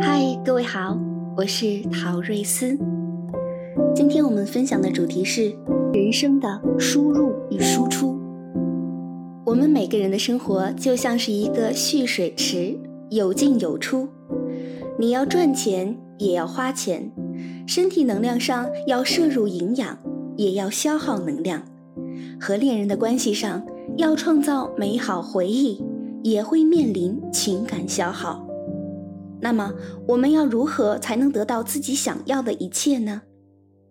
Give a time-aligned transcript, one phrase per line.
[0.00, 0.98] 嗨，各位好，
[1.36, 2.78] 我是陶瑞斯。
[3.94, 5.54] 今天我们分享的主题是
[5.92, 8.18] 人生的输入与输出。
[9.44, 12.78] 我们每个人的生活就像是一个蓄水池，
[13.10, 14.08] 有进有出。
[14.98, 17.10] 你要赚钱，也要花钱；
[17.66, 19.98] 身体能量上要摄入营养，
[20.36, 21.62] 也要消耗能量。
[22.40, 23.64] 和恋人的关系上，
[23.96, 25.82] 要创造美好回忆，
[26.22, 28.45] 也会面临情感消耗。
[29.46, 29.72] 那么，
[30.08, 33.22] 我们要如何才能得到自己想要的一切呢？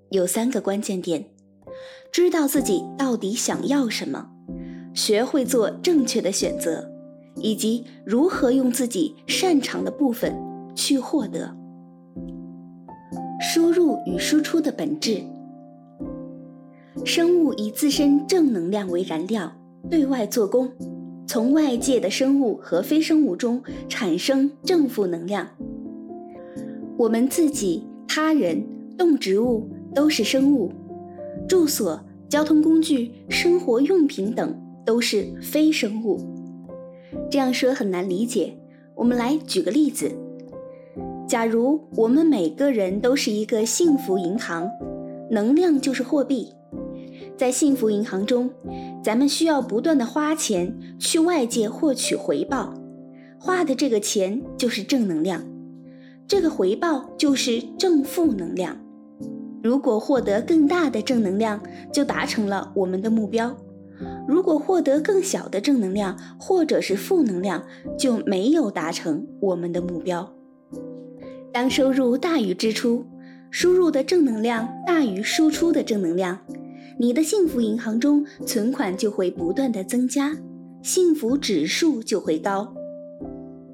[0.09, 1.27] 有三个关键点：
[2.11, 4.27] 知道自己到底想要什么，
[4.93, 6.91] 学会做正确的选择，
[7.37, 10.35] 以及如何用自己擅长的部分
[10.75, 11.55] 去获得。
[13.39, 15.23] 输入与输出的本质。
[17.05, 19.53] 生物以自身正能量为燃料，
[19.89, 20.69] 对外做功。
[21.27, 25.47] 从外界的生物和非生物中产生正负能量。
[26.97, 28.65] 我们自己、他人、
[28.97, 30.71] 动植物都是生物，
[31.47, 36.19] 住所、交通工具、生活用品等都是非生物。
[37.29, 38.57] 这样说很难理解，
[38.93, 40.11] 我们来举个例子：
[41.27, 44.69] 假如我们每个人都是一个幸福银行，
[45.29, 46.49] 能量就是货币。
[47.35, 48.49] 在幸福银行中，
[49.05, 52.73] 咱们需要不断的花钱去外界获取回报，
[53.39, 55.43] 花的这个钱就是正能量，
[56.27, 58.75] 这个回报就是正负能量。
[59.61, 61.61] 如果获得更大的正能量，
[61.93, 63.51] 就达成了我们的目标；
[64.27, 67.63] 如果获得更小的正能量或者是负能量，
[67.99, 70.27] 就没有达成我们的目标。
[71.53, 73.05] 当收入大于支出，
[73.51, 76.39] 输入的正能量大于输出的正能量。
[76.97, 80.35] 你的幸福银行中存款就会不断的增加，
[80.81, 82.73] 幸福指数就会高。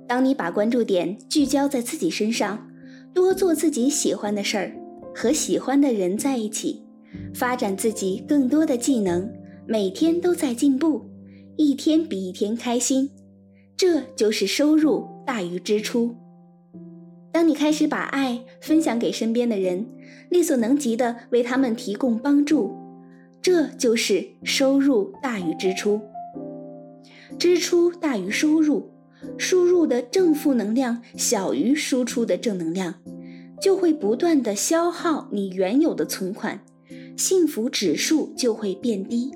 [0.07, 2.67] 当你把关注点聚焦在自己身上，
[3.13, 4.75] 多做自己喜欢的事儿，
[5.13, 6.83] 和喜欢的人在一起，
[7.33, 9.31] 发展自己更多的技能，
[9.67, 11.05] 每天都在进步，
[11.57, 13.11] 一天比一天开心，
[13.77, 16.15] 这就是收入大于支出。
[17.31, 19.85] 当你开始把爱分享给身边的人，
[20.29, 22.75] 力所能及的为他们提供帮助。
[23.41, 25.99] 这就是收入大于支出，
[27.39, 28.91] 支出大于收入，
[29.37, 32.95] 输入的正负能量小于输出的正能量，
[33.59, 36.61] 就会不断的消耗你原有的存款，
[37.17, 39.31] 幸福指数就会变低。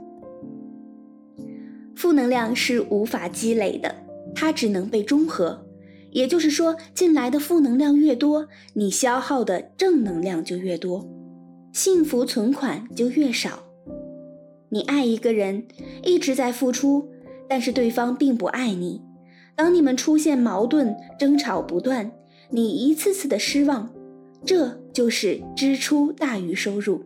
[1.95, 3.95] 负能量是无法积累的，
[4.35, 5.65] 它只能被中和，
[6.11, 11.09] 也就是说，进来的负能量越多，你消耗的正能量就越多，
[11.73, 13.64] 幸福存款就越少。
[14.75, 15.63] 你爱一个人，
[16.03, 17.07] 一直在付出，
[17.47, 19.01] 但是对方并不爱你。
[19.55, 22.11] 当你们出现矛盾、争吵不断，
[22.49, 23.89] 你一次次的失望，
[24.43, 27.05] 这就是支出大于收入。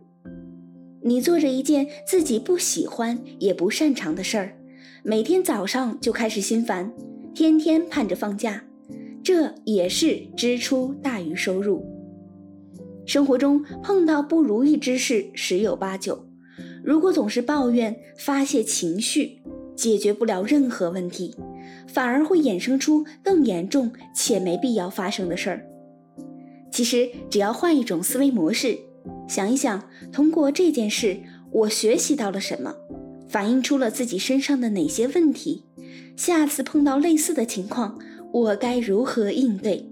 [1.00, 4.56] 你做着一件自己不喜欢也不擅长的事儿，
[5.04, 6.92] 每天早上就开始心烦，
[7.32, 8.64] 天天盼着放假，
[9.22, 11.86] 这也是支出大于收入。
[13.06, 16.26] 生活中碰到不如意之事十有八九。
[16.82, 19.40] 如果总是抱怨、发泄情绪，
[19.76, 21.34] 解决不了任何问题，
[21.86, 25.66] 反而会衍生出更严重且没必要发生的事儿。
[26.70, 28.78] 其实，只要换一种思维模式，
[29.28, 29.82] 想一想，
[30.12, 31.18] 通过这件事，
[31.50, 32.74] 我学习到了什么，
[33.28, 35.64] 反映出了自己身上的哪些问题，
[36.16, 37.98] 下次碰到类似的情况，
[38.32, 39.84] 我该如何应对，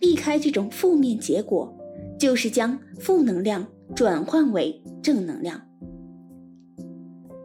[0.00, 1.76] 避开这种负面结果，
[2.18, 5.67] 就是将负能量转换为正能量。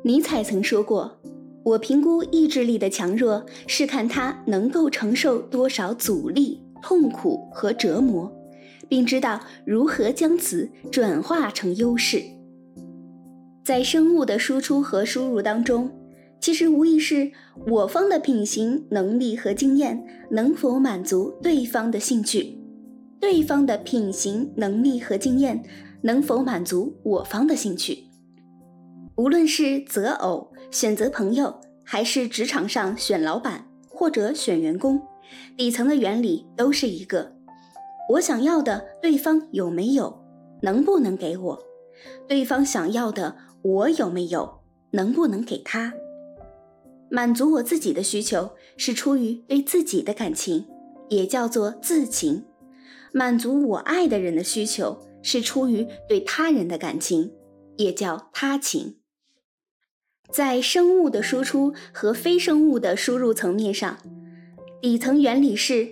[0.06, 1.18] 尼采曾说过
[1.64, 8.30] ：“我评估意志力的强弱，是看他能够承受多少阻力、痛苦和折磨，
[8.90, 12.22] 并知道如何将此转化成优势。”
[13.64, 15.90] 在生物的输出和输入当中，
[16.42, 17.32] 其实无疑是
[17.66, 22.58] 我方的品行、能力和经验能否满足对方的兴趣，
[23.22, 25.64] 对方的品行、能力和经验
[26.02, 28.04] 能否满足我方的兴趣。
[29.16, 35.00] 无论是择偶、选择朋友，还是职场上选老板或者选员工，
[35.56, 37.36] 底层的原理都是一个：
[38.10, 40.20] 我想要的对方有没有，
[40.64, 41.60] 能不能给我；
[42.28, 44.62] 对方想要的我有没有，
[44.92, 45.94] 能不能给他。
[47.12, 50.66] 满足我自己的需求是出于对自己的感情，
[51.10, 52.46] 也叫做自情；
[53.14, 57.32] 满足我爱的人的需求是出于对他人的感情，
[57.78, 58.98] 也叫他情。
[60.34, 63.98] 在生物的输出和非生物的输入层面上，
[64.82, 65.90] 底层原理是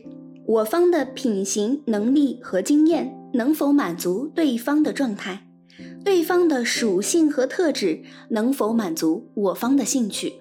[0.47, 5.45] 我方的品行、能力和经验能否满足对方的状态，
[6.03, 10.33] 对方的属性和特质能否满足我方的兴趣。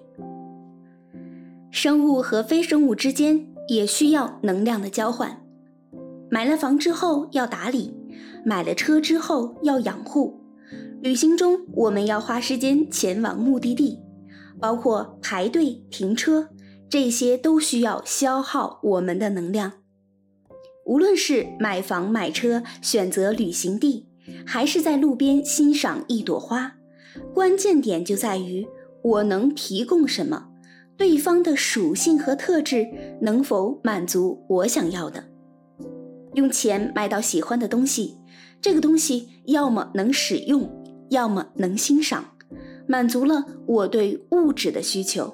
[1.69, 5.43] 生物和非生物之间也需要能量的交换。
[6.31, 7.93] 买了房之后要打理，
[8.43, 10.40] 买了车之后要养护。
[11.01, 13.99] 旅行中我们要花时间前往目的地，
[14.59, 16.49] 包括排队、停车，
[16.89, 19.73] 这些都需要消耗我们的能量。
[20.85, 24.07] 无论是买房买车、选择旅行地，
[24.45, 26.73] 还是在路边欣赏一朵花，
[27.33, 28.67] 关键点就在于
[29.03, 30.49] 我能提供什么。
[30.97, 32.87] 对方的属性和特质
[33.21, 35.23] 能否满足我想要的？
[36.35, 38.17] 用钱买到喜欢的东西，
[38.61, 40.69] 这个东西要么能使用，
[41.09, 42.23] 要么能欣赏，
[42.87, 45.33] 满足了我对物质的需求。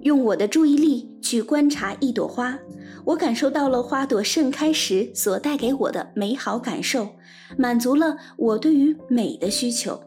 [0.00, 2.58] 用我的注意力去观察一朵花，
[3.04, 7.08] 我感受到了花朵盛开时所带给我的美好感受，
[7.56, 10.00] 满足了我对于美的需求。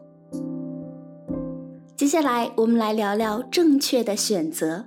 [1.94, 4.86] 接下来，我们来聊聊正确的选择。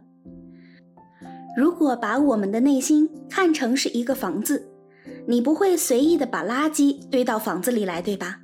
[1.55, 4.67] 如果把我们的内心看成是一个房子，
[5.27, 8.41] 你不会随意的把垃圾堆到房子里来，对吧？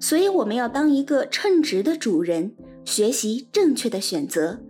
[0.00, 2.54] 所以，我们要当一个称职的主人，
[2.84, 4.60] 学习正确的选择，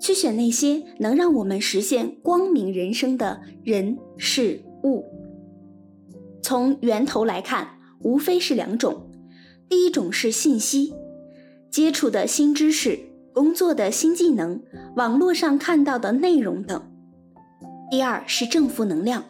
[0.00, 5.04] 去选那些能让我们实现光明人生的人事物。
[6.42, 9.08] 从源头来看，无非是两种，
[9.68, 10.92] 第一种是信息。
[11.70, 12.98] 接触的新知识、
[13.32, 14.60] 工作的新技能、
[14.96, 16.92] 网络上看到的内容等。
[17.90, 19.24] 第二是正负能量，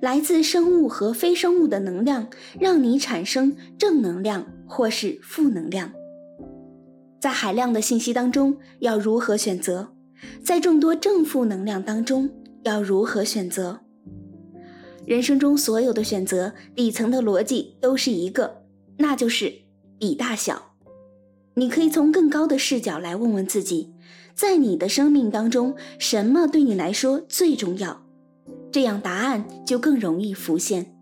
[0.00, 2.28] 来自生物和非生物的能量，
[2.60, 5.92] 让你产生正能量或是负能量。
[7.20, 9.88] 在海量的信息当中，要如何选择？
[10.42, 12.30] 在众多正负能量当中，
[12.62, 13.80] 要如何选择？
[15.04, 18.62] 人生中所有的选择，底层的逻辑都是一个，
[18.98, 19.52] 那就是
[19.98, 20.74] 比大小。
[21.54, 23.92] 你可以从更高的视角来问问自己，
[24.34, 28.05] 在你的生命当中，什么对你来说最重要？
[28.76, 30.94] 这样答案就更容易浮现。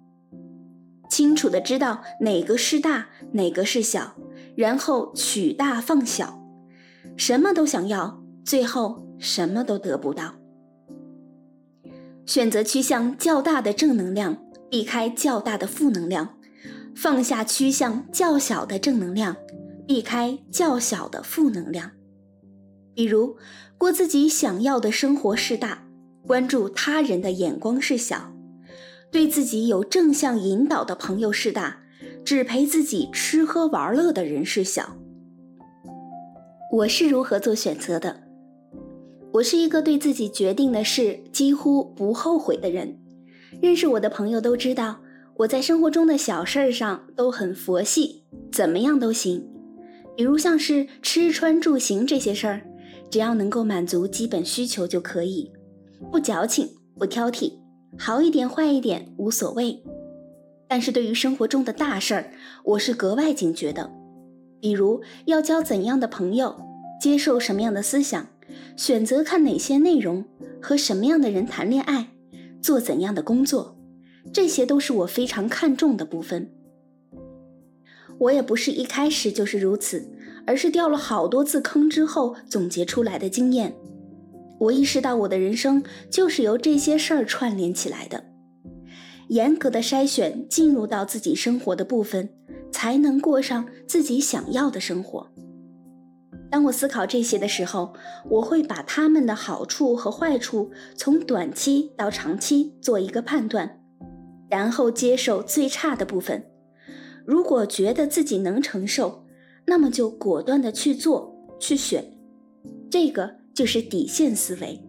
[1.10, 4.14] 清楚的知道哪个是大，哪个是小，
[4.54, 6.40] 然后取大放小。
[7.16, 10.36] 什么都想要，最后什么都得不到。
[12.26, 14.40] 选择趋向较大的正能量，
[14.70, 16.38] 避开较大的负能量，
[16.94, 19.34] 放下趋向较小的正能量。
[19.88, 21.90] 避开较小的负能量，
[22.94, 23.36] 比如
[23.76, 25.83] 过自己想要的生活是大，
[26.26, 28.32] 关注他人的眼光是小；
[29.10, 31.82] 对自己有正向引导的朋友是大，
[32.24, 34.96] 只陪自己吃喝玩乐的人是小。
[36.72, 38.22] 我是如何做选择的？
[39.32, 42.98] 我是一个对自己决定的事几乎不后悔的人。
[43.60, 45.00] 认识我的朋友都知道，
[45.36, 49.46] 我在生活中的小事儿上都很佛系，怎么样都行。
[50.16, 52.62] 比如像是吃穿住行这些事儿，
[53.10, 55.52] 只要能够满足基本需求就可以，
[56.10, 56.68] 不矫情
[56.98, 57.52] 不挑剔，
[57.98, 59.82] 好一点坏一点无所谓。
[60.68, 62.32] 但是对于生活中的大事儿，
[62.64, 63.90] 我是格外警觉的。
[64.60, 66.56] 比如要交怎样的朋友，
[67.00, 68.26] 接受什么样的思想，
[68.76, 70.24] 选择看哪些内容，
[70.60, 72.08] 和什么样的人谈恋爱，
[72.62, 73.76] 做怎样的工作，
[74.32, 76.50] 这些都是我非常看重的部分。
[78.18, 80.08] 我也不是一开始就是如此，
[80.46, 83.74] 而是掉了好多次坑之后总结出来的经验。
[84.64, 88.24] 我意识到我的人生就是由这些事儿串联起来的，
[89.28, 92.30] 严格的筛选进入到自己生活的部分，
[92.72, 95.30] 才能过上自己想要的生活。
[96.50, 97.94] 当我思考这些的时候，
[98.30, 103.80] 我会把他们的好处和坏处从短期到长期做一个判断，
[104.48, 106.44] 然后接受最差的部分。
[107.26, 109.26] 如果觉得自己能承受，
[109.66, 112.04] 那么就果断的去做、去选，
[112.88, 114.80] 这个就是底线思维。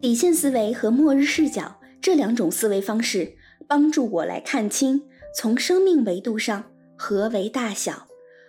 [0.00, 3.36] 底线思维和末日视角这两种思维方式，
[3.66, 5.02] 帮助我来看清
[5.36, 6.64] 从生命维度上
[6.96, 8.06] 何为大小，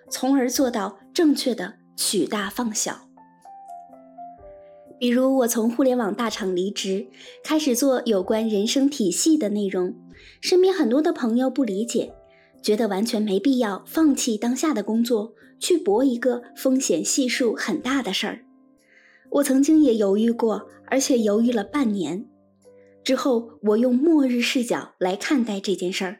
[0.09, 3.09] 从而做到正确的取大放小。
[4.97, 7.07] 比如，我从互联网大厂离职，
[7.43, 9.93] 开始做有关人生体系的内容，
[10.39, 12.13] 身边很多的朋友不理解。
[12.61, 18.44] 觉得完全没必要放弃当下的工作，去搏一个风险系数很大的事儿。
[19.35, 22.25] 我曾经也犹豫过，而且犹豫了半年。
[23.03, 26.19] 之后，我用末日视角来看待这件事儿，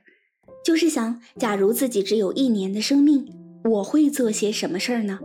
[0.66, 3.26] 就是想，假如自己只有一年的生命，
[3.64, 5.20] 我会做些什么事儿呢？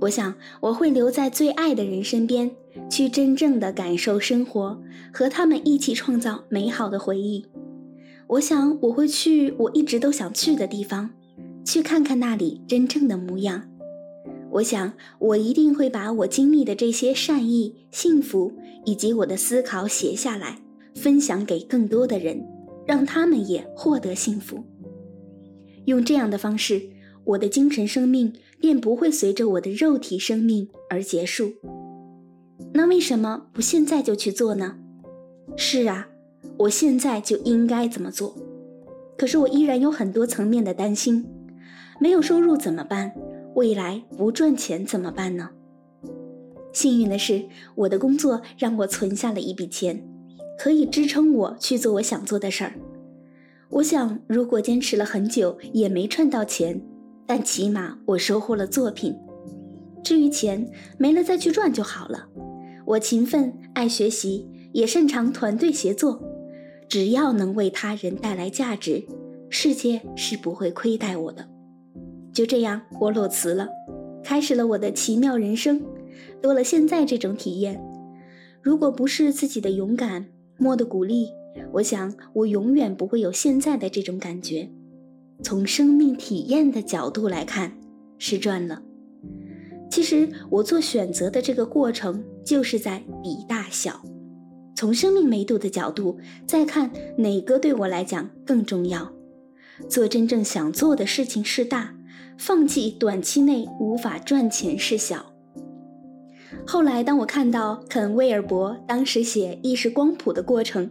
[0.00, 2.50] 我想我会留在最爱的人身边，
[2.88, 4.80] 去真正的感受生活，
[5.12, 7.44] 和他们一起创造美好的回忆。
[8.28, 11.10] 我想我会去我一直都想去的地方，
[11.66, 13.68] 去看看那里真正的模样。
[14.52, 18.52] 我想我一定会把我经历的这些善意、幸福
[18.84, 20.58] 以及我的思考写下来，
[20.94, 22.46] 分享给更多的人，
[22.86, 24.64] 让他们也获得幸福。
[25.86, 26.82] 用这样的方式，
[27.24, 28.32] 我的精神生命。
[28.60, 31.52] 便不会随着我的肉体生命而结束。
[32.72, 34.76] 那为什么不现在就去做呢？
[35.56, 36.08] 是啊，
[36.56, 38.36] 我现在就应该怎么做。
[39.16, 41.24] 可是我依然有很多层面的担心：
[42.00, 43.12] 没有收入怎么办？
[43.58, 45.50] 未来不赚钱怎么办呢？
[46.72, 50.08] 幸运的是，我的工作让我存下了一笔钱，
[50.56, 52.74] 可以支撑我去做我想做的事儿。
[53.68, 56.80] 我想，如果坚持了很久也没赚到钱。
[57.26, 59.14] 但起码我收获了作品，
[60.04, 62.28] 至于钱没了再去赚就好了。
[62.86, 66.22] 我勤奋、爱学习，也擅长团队协作。
[66.88, 69.04] 只要能为他人带来价值，
[69.50, 71.57] 世界是不会亏待我的。
[72.38, 73.68] 就这样，我裸辞了，
[74.22, 75.82] 开始了我的奇妙人生，
[76.40, 77.82] 多了现在这种体验。
[78.62, 80.24] 如果不是自己的勇敢、
[80.56, 81.30] 莫的鼓励，
[81.72, 84.70] 我想我永远不会有现在的这种感觉。
[85.42, 87.76] 从生命体验的角度来看，
[88.18, 88.80] 是赚了。
[89.90, 94.00] 其实我做选择的这个过程，就是在比大小。
[94.76, 96.16] 从生命维度的角度
[96.46, 99.12] 再看，哪个对我来讲更重要？
[99.88, 101.96] 做真正想做的事情是大，
[102.38, 105.26] 放弃短期内无法赚钱事小。
[106.64, 110.90] 后来，当我看到肯·威尔伯当时写意识光谱的过程，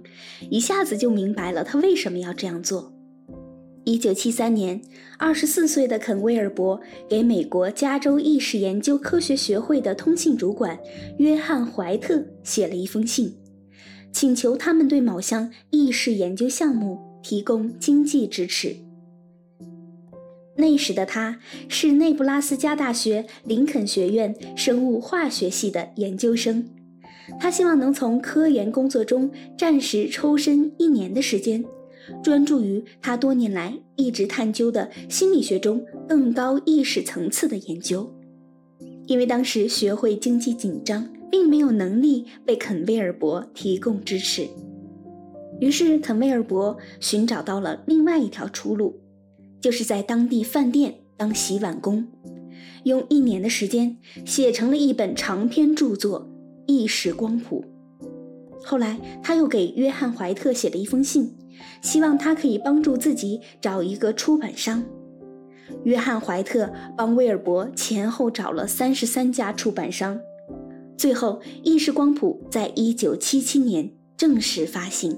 [0.50, 2.94] 一下子就明白了他为什么要这样做。
[3.86, 4.82] 一九七三年，
[5.18, 10.78] 二十四岁的肯·威尔伯给美国加州意识研究科学学会的通信主管
[11.18, 13.34] 约翰·怀特写了一封信，
[14.12, 18.87] 请求他们对某项意识研究项目提供经济支持。
[20.58, 26.68] 那时的他是内布拉斯加大学林肯学院生物化学系的研究生，
[27.40, 31.64] 他希望能从科研工作中暂时抽身一年的时间。
[32.24, 38.10] 专注于他多年来一直探究的心理学中更高意识层次的研究，
[39.08, 44.48] 因为当时学会经济紧张，并没有能力为肯威尔伯提供支持，
[45.60, 48.98] 于是肯威尔伯寻找到了另外一条出路，
[49.60, 52.08] 就是在当地饭店当洗碗工，
[52.84, 56.22] 用一年的时间写成了一本长篇著作
[56.66, 57.66] 《意识光谱》。
[58.66, 61.36] 后来他又给约翰怀特写了一封信。
[61.82, 64.84] 希望他可以帮助自己找一个出版商。
[65.86, 70.20] 约翰·怀特帮威尔伯前后找了三十三家出版商，
[70.96, 75.18] 最后《意识光谱》在一九七七年正式发行。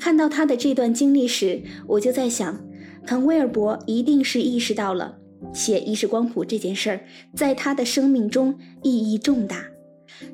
[0.00, 2.60] 看到他的这段经历时，我就在想，
[3.08, 5.16] 肯·威尔伯一定是意识到了
[5.54, 7.00] 写《意识光谱》这件事儿
[7.34, 9.64] 在他的生命中意义重大，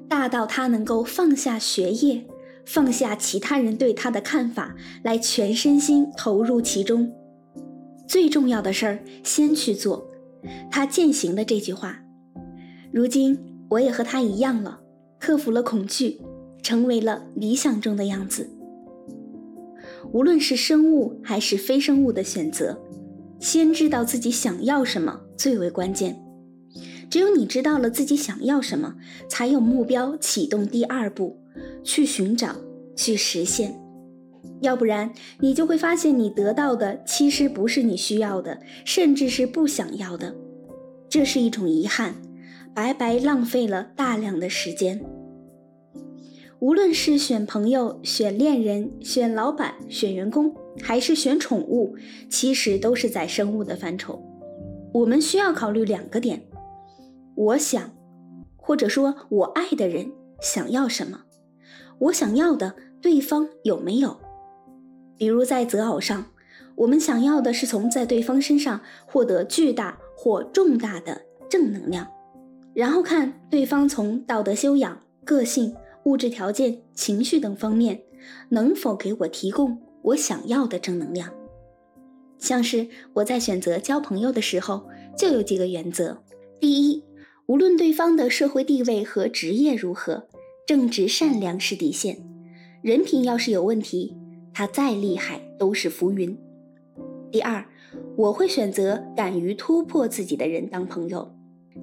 [0.09, 2.25] 大到他能够放下学业。
[2.67, 7.13] 放下其他人对他的看法，来全身心投入其中。
[8.09, 10.09] 最重要的事儿，先去做。
[10.69, 12.01] 他践行了这句话。
[12.91, 13.39] 如今，
[13.69, 14.81] 我也和他一样了，
[15.21, 16.21] 克服了恐惧，
[16.61, 18.51] 成为了理想中的样子。
[20.15, 22.81] 无论是生物还是非生物的选择，
[23.41, 26.17] 先知道自己想要什么最为关键。
[27.11, 28.95] 只有你知道了自己想要什么，
[29.29, 31.37] 才有目标启动第二步。
[31.83, 32.55] 去寻找，
[32.97, 33.77] 去实现，
[34.61, 40.33] 要不然你就会发现你得到的其实不是你需要的，甚至是不想要的。
[41.09, 42.15] 这是一种遗憾，
[42.73, 45.05] 白白浪费了大量的时间。
[46.65, 50.51] 无论是选朋友、选恋人、选老板、选员工，
[50.83, 51.95] 还是选宠物，
[52.31, 54.19] 其实都是在生物的范畴。
[54.95, 56.43] 我们需要考虑两个点：
[57.35, 57.91] 我想，
[58.57, 61.25] 或者说我爱的人想要什么。
[61.99, 64.17] 我想要的，对方有没有？
[65.19, 66.25] 比如在择偶上，
[66.77, 72.11] 我们想要的是从在对方身上获得巨大或重大的正能量，
[72.73, 78.03] 然后看对方从道德修养、个性、物质条件、情绪等方面
[78.49, 81.33] 能否给我提供我想要的正能量。
[82.39, 86.19] 像是我在选择交朋友的时候，就有几个原则：
[86.61, 87.03] 第一，
[87.47, 90.29] 无论对方的社会地位和职业如何。
[90.67, 92.25] 正直善良是底线，
[92.81, 94.17] 人品要是有问题，
[94.55, 96.35] 他再厉害都是浮云。
[97.31, 97.67] 第二，
[98.17, 101.37] 我会选择敢于突破自己的人当朋友，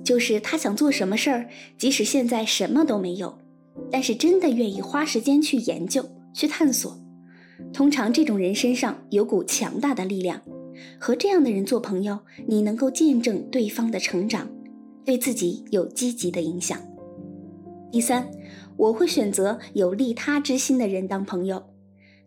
[0.04, 1.48] 就是他想做什么事儿，
[1.78, 3.38] 即使现在什么都没有，
[3.92, 6.98] 但是真的愿意花时间去研究、去探索。
[7.74, 10.42] 通常这种人身上有股强大的力量，
[11.00, 14.50] 和这样的人做朋友，你能够见证对方的成长，
[15.06, 16.80] 对自己有积极的影响。
[17.92, 18.32] 第三，
[18.78, 21.63] 我会选择有利他之心的人当朋友，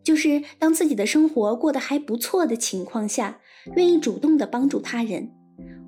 [0.03, 3.41] 就是当自己的生活过得还不错的情况下，
[3.75, 5.31] 愿意主动的帮助他人。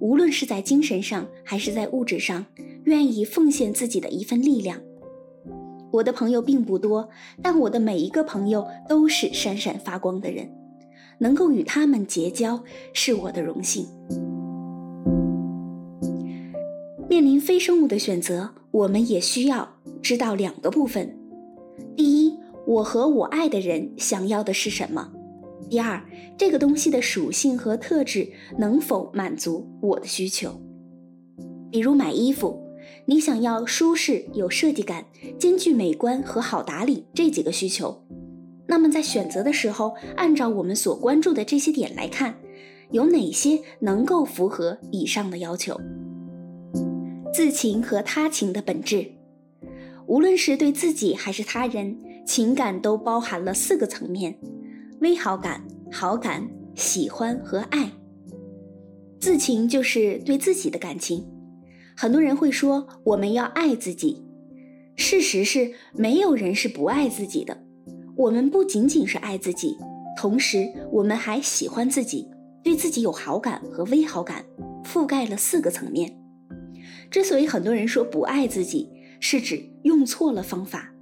[0.01, 2.47] 无论是在精神上还是在物质上，
[2.85, 4.81] 愿意奉献自己的一份力量。
[5.93, 7.09] 我的朋友并不多，
[7.43, 10.51] 但我的每一个朋友都是闪闪发光的人，
[11.19, 12.63] 能够与他们结交
[12.93, 13.87] 是我的荣幸。
[17.09, 19.69] 面临非生物的选择，我们也需要
[20.03, 21.17] 知道两个部分：
[21.97, 25.13] 第一，我和我爱的人想要的是什么。
[25.71, 26.05] 第二，
[26.37, 28.29] 这个东西的属性和特质
[28.59, 30.61] 能否满足我的需求？
[31.71, 32.61] 比如买衣服，
[33.07, 35.05] 你想要舒适、有设计感，
[35.39, 38.05] 兼具美观和好打理这几个需求，
[38.67, 42.37] 那么在选择的时候，按照我们所关注的这些点来看，
[42.91, 45.81] 有哪些能够符合以上的要求？
[47.33, 49.13] 自情和他情的本质，
[50.07, 54.39] 无论是对自己还是他人，情感都包含了四个层面。
[55.01, 55.63] 微好感、
[55.93, 57.93] 好感、喜欢和爱，
[59.21, 61.23] 自情就是对自己的感情。
[61.97, 64.23] 很多人会说我们要爱自己，
[64.97, 67.65] 事实是没有人是不爱自己的。
[68.17, 69.77] 我们不仅仅是爱自己，
[70.19, 72.29] 同时我们还喜欢自己，
[72.63, 74.45] 对自己有好感和微好感，
[74.85, 76.15] 覆盖了四个层面。
[77.11, 80.93] 之所以很多人说不爱自己，是指用错了方法。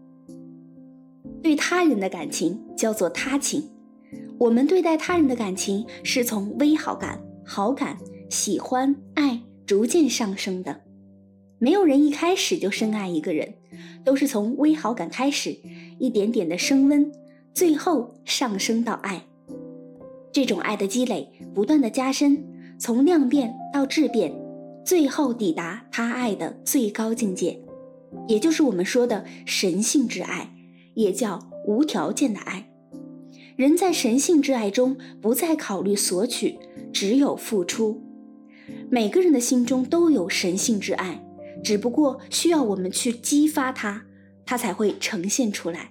[1.42, 3.68] 对他人的感情叫做他情。
[4.38, 7.98] 我们对待他人的感情是从微好感、好感、
[8.30, 10.83] 喜欢、爱逐渐上升的。
[11.64, 13.54] 没有人一开始就深爱一个人，
[14.04, 15.56] 都是从微好感开始，
[15.98, 17.10] 一点点的升温，
[17.54, 19.24] 最后上升到爱。
[20.30, 22.44] 这种爱的积累，不断的加深，
[22.78, 24.30] 从量变到质变，
[24.84, 27.58] 最后抵达他爱的最高境界，
[28.28, 30.54] 也就是我们说的神性之爱，
[30.92, 32.68] 也叫无条件的爱。
[33.56, 36.58] 人在神性之爱中，不再考虑索取，
[36.92, 38.02] 只有付出。
[38.90, 41.24] 每个人的心中都有神性之爱，
[41.64, 44.04] 只不过需要我们去激发它，
[44.46, 45.90] 它才会呈现出来。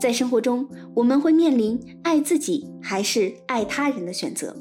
[0.00, 4.56] 在生活中，我们会面临爱自己还是爱他人的选择，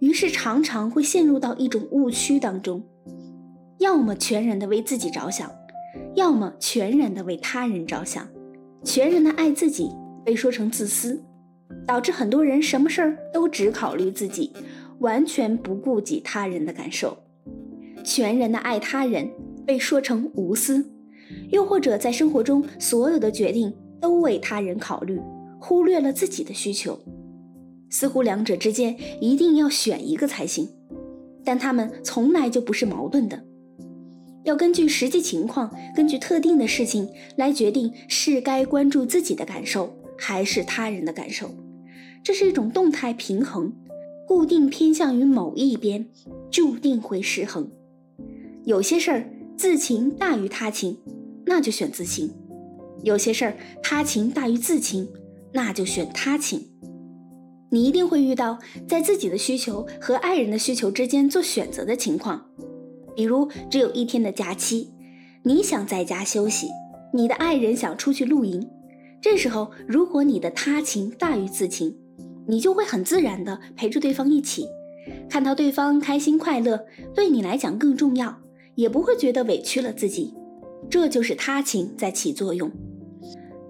[0.00, 2.82] 于是常常会陷入到一种误区当中：
[3.78, 5.50] 要么全然的为自己着想，
[6.14, 8.28] 要么全然的为他人着想，
[8.82, 9.90] 全然的爱自己。
[10.24, 11.22] 被说成自私，
[11.86, 14.50] 导致很多人什么事儿都只考虑自己，
[15.00, 17.14] 完全不顾及他人的感受；
[18.04, 19.28] 全然的爱他人
[19.66, 20.88] 被说成无私，
[21.50, 25.20] 又或者在生活中所有的决定都为他人考虑，
[25.58, 26.98] 忽略了自己的需求。
[27.90, 30.68] 似乎两者之间一定要选一个才行，
[31.44, 33.42] 但他们从来就不是矛盾的，
[34.44, 39.94] 要根据实际情况，根据特定的事情来决定是该关注自己的感受。
[40.16, 41.50] 还是他人的感受，
[42.22, 43.72] 这是一种动态平衡，
[44.28, 46.06] 固定偏向于某一边，
[46.52, 47.68] 注定会失衡。
[48.64, 50.98] 有些事儿自情大于他情，
[51.44, 52.28] 那就选自情；
[53.02, 55.08] 有些事儿他情大于自情，
[55.52, 56.66] 那就选他情。
[57.70, 62.46] 你一定会遇到在自己的需求和爱人的需求之间做选择的情况，
[63.14, 64.92] 比如只有一天的假期，
[65.42, 66.68] 你想在家休息，
[67.12, 68.66] 你的爱人想出去露营。
[69.20, 71.96] 这时候，如果你的他情大于自情，
[72.46, 74.66] 你就会很自然的陪着对方一起，
[75.28, 78.38] 看到对方开心快乐，对你来讲更重要，
[78.74, 80.34] 也不会觉得委屈了自己。
[80.90, 82.70] 这就是他情在起作用。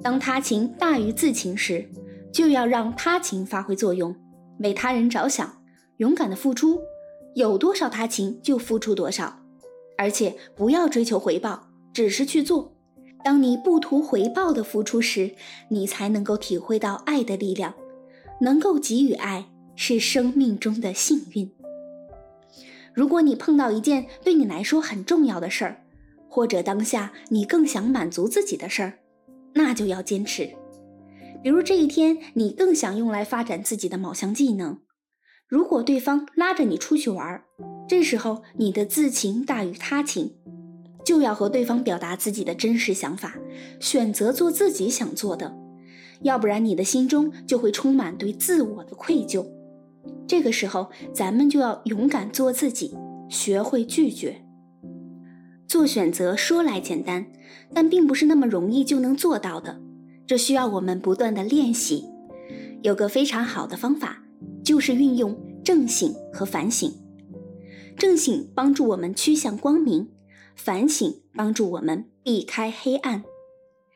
[0.03, 1.89] 当他情大于自情时，
[2.33, 4.15] 就要让他情发挥作用，
[4.59, 5.63] 为他人着想，
[5.99, 6.79] 勇敢的付出，
[7.35, 9.41] 有多少他情就付出多少，
[9.97, 12.75] 而且不要追求回报，只是去做。
[13.25, 15.31] 当你不图回报的付出时，
[15.71, 17.75] 你才能够体会到爱的力量。
[18.41, 21.54] 能够给予爱是生命中的幸运。
[22.95, 25.85] 如果你碰到一件对你来说很重要的事儿，
[26.29, 28.99] 或者当下你更想满足自己的事儿，
[29.53, 30.49] 那就要坚持。
[31.43, 34.79] 比如这一天你更想用来发展自己的某项技能，
[35.49, 37.43] 如果对方拉着你出去玩，
[37.89, 40.37] 这时候你的自情大于他情。
[41.05, 43.37] 就要和对方表达自己的真实想法，
[43.79, 45.55] 选择做自己想做的，
[46.23, 49.47] 要不然你的心中就会充满对自我的愧疚。
[50.27, 52.97] 这个时候，咱们就要勇敢做自己，
[53.29, 54.43] 学会拒绝。
[55.67, 57.27] 做选择说来简单，
[57.73, 59.81] 但并不是那么容易就能做到的，
[60.27, 62.05] 这需要我们不断的练习。
[62.83, 64.23] 有个非常好的方法，
[64.63, 66.93] 就是运用正醒和反省。
[67.97, 70.09] 正醒帮助我们趋向光明，
[70.55, 73.25] 反省帮助我们避开黑暗。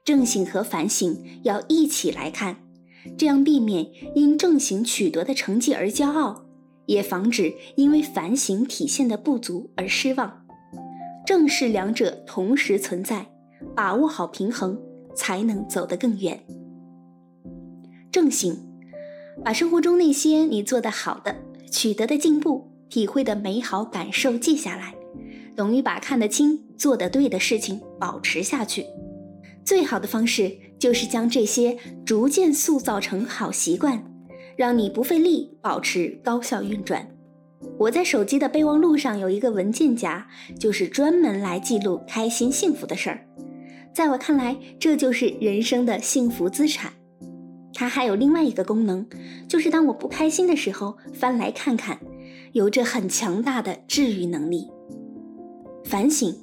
[0.05, 2.68] 正醒和反省要一起来看，
[3.17, 6.45] 这样避免因正行取得的成绩而骄傲，
[6.87, 10.45] 也防止因为反省体现的不足而失望。
[11.27, 13.27] 正是两者同时存在，
[13.77, 14.81] 把握好平衡，
[15.15, 16.43] 才能走得更远。
[18.11, 18.57] 正行，
[19.45, 21.37] 把生活中那些你做得好的、
[21.71, 24.95] 取得的进步、体会的美好感受记下来，
[25.55, 28.87] 等于把看得清、做得对的事情保持下去。
[29.65, 34.05] 最好的方式就是将这些逐渐塑造成好习惯，
[34.57, 37.09] 让你不费力保持高效运转。
[37.77, 40.29] 我在手机的备忘录上有一个文件夹，
[40.61, 43.27] 就是专门来记录开心幸福的事儿。
[43.93, 46.93] 在我看来，这就是人生的幸福资产。
[47.75, 49.07] 它还有另外一个功能，
[49.49, 51.99] 就是当我不开心的时候，翻来看看，
[52.53, 54.69] 有着很强大的治愈能力。
[55.85, 56.35] 反省，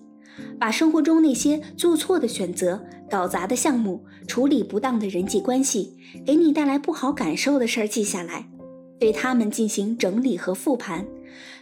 [0.60, 8.48] 把生活中那些做错的选择、搞砸的项目、处理不当的人际关系，给你带来不好感受的事儿记下来。
[8.98, 11.06] 对他们进行整理和复盘，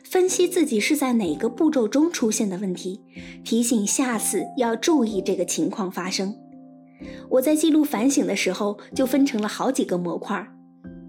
[0.04, 3.02] 分析自己是在哪个步骤中出现的问题，
[3.44, 6.36] 提醒下次要注意这个情况发生。
[7.30, 10.48] 我在记录反省的时候，就分成了好几个模块，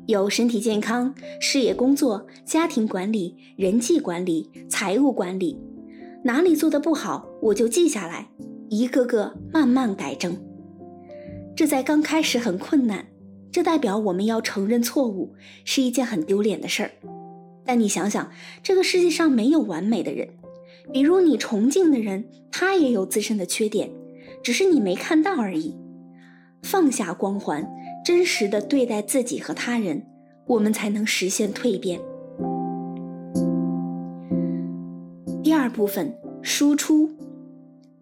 [0.06, 5.60] 有身体健康、事业工作、家庭管理、人际管理、财务管理，
[6.26, 8.30] 哪里做的不好，我就记下来，
[8.70, 10.34] 一个个慢慢改正。
[11.54, 13.04] 这在刚开始很困难。
[13.52, 15.34] 这代表我们要承认错误
[15.66, 16.90] 是一件很丢脸的事儿，
[17.62, 18.32] 但你想想，
[18.62, 20.30] 这个世界上没有完美的人，
[20.90, 23.90] 比如你崇敬的人，他也有自身的缺点，
[24.42, 25.76] 只是你没看到而已。
[26.62, 27.70] 放下光环，
[28.02, 30.06] 真实的对待自己和他人，
[30.46, 32.00] 我们才能实现蜕变。
[35.64, 37.08] 二部分，输出。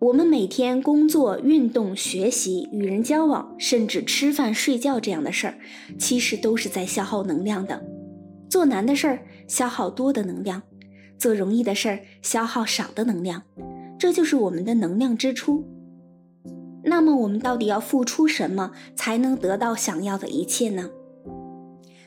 [0.00, 5.54] 我们每天工作、运动、学习、与人交往，甚至吃饭、睡觉这样的事儿，
[5.96, 7.80] 其实都是在消耗能量的。
[8.50, 10.60] 做难的事儿消耗多的能量，
[11.16, 13.44] 做容易的事儿消耗少的能量，
[13.96, 15.64] 这就是我们的能量支出。
[16.82, 20.90] 那么，我们到底要付出什么才能得到想要的一切呢？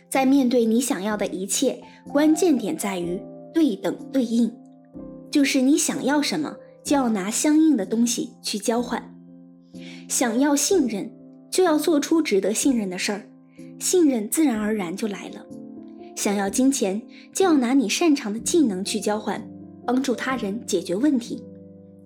[0.09, 3.21] 在面对你想要的一切，关键点在于
[3.53, 4.51] 对等对应，
[5.31, 6.55] 就是你想要什么。
[6.85, 9.11] 就要拿相应的东西去交换。
[10.07, 11.11] 想要信任，
[11.49, 13.27] 就要做出值得信任的事儿，
[13.79, 15.43] 信任自然而然就来了。
[16.15, 17.01] 想要金钱，
[17.33, 19.43] 就要拿你擅长的技能去交换，
[19.83, 21.43] 帮助他人解决问题。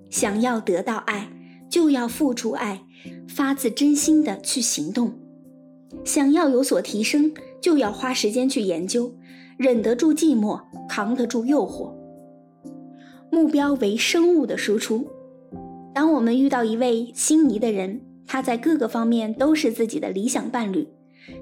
[0.10, 1.30] 想要得到爱，
[1.70, 2.82] 就要付出爱，
[3.28, 5.12] 发自真心的去行动。
[6.06, 9.14] 想要有所提升，就要花时间去研究，
[9.58, 11.99] 忍得住寂寞，扛得住诱惑。
[13.32, 15.08] 目标为生物的输出。
[15.94, 20.88] 当我们遇到一位心仪的人，他在各个方面都是自己的理想伴侣，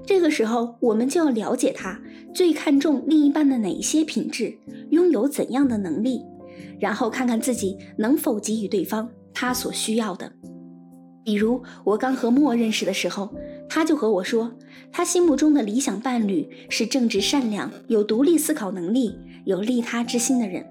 [0.06, 2.00] 这个时候我们就要了解他
[2.34, 4.58] 最看重另一半的哪一些品质，
[4.90, 6.22] 拥有怎样的能力，
[6.80, 10.32] 然后看看自己能否给予对方他所需要的。
[11.24, 13.28] 比如我刚和莫认识的时候，
[13.68, 14.50] 他就和我说，
[14.90, 20.64] 他心目中的理想伴侣是正直善良、有独立思考能力、有利他之心的人。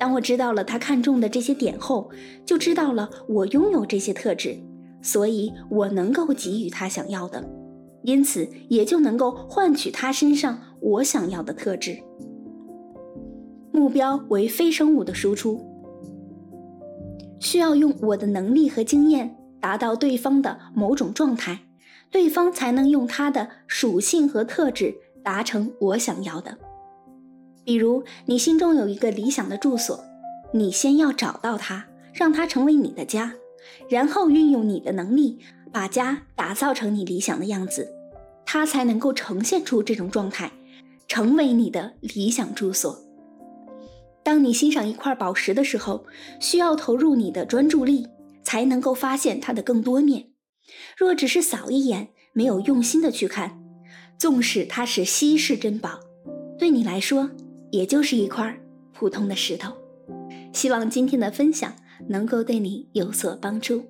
[0.00, 2.10] 当我知道了他看中的这些点后，
[2.46, 4.58] 就知道了我拥有这些特质，
[5.02, 7.46] 所以我能够给予他想要的，
[8.02, 11.98] 因此也就能够换取他身上我想要的特质。
[13.72, 15.60] 目标为非生物的输出，
[17.38, 21.60] 需要用我的能力和经验达到对方的某种状态，
[22.10, 26.56] 对方才能用他的属性和特质达成我想要的。
[27.70, 30.02] 比如，你心中有一个理想的住所，
[30.52, 33.32] 你先要找到它，让它成为你的家，
[33.88, 35.38] 然后运用你的能力
[35.72, 37.94] 把家打造成你理想的样子，
[38.44, 40.50] 它才能够呈现出这种状态，
[41.06, 42.98] 成为你的理想住所。
[44.24, 46.04] 当你欣赏一块宝石的时候，
[46.40, 48.08] 需要投入你的专注力，
[48.42, 50.30] 才能够发现它的更多面。
[50.98, 53.60] 若只是扫一眼，没有用心的去看，
[54.18, 56.00] 纵使它是稀世珍宝，
[56.58, 57.30] 对你来说。
[57.70, 58.58] 也就是一块
[58.92, 59.72] 普通的石头。
[60.52, 61.72] 希望今天的分享
[62.08, 63.84] 能够对你有所帮助。